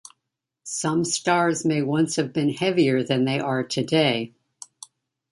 [0.63, 4.33] Some stars may once have been heavier than they are today.